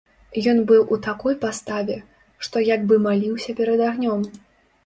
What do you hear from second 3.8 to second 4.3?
агнём.